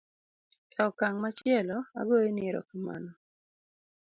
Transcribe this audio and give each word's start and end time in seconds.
e 0.79 0.79
okang' 0.89 1.19
machielo 1.23 1.77
agoyo 1.99 2.29
ni 2.31 2.41
erokamano 2.49 3.11